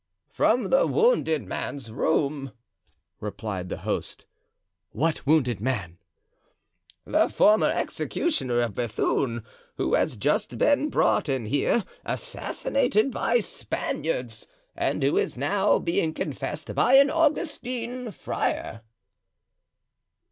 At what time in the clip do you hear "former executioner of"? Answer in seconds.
7.29-8.73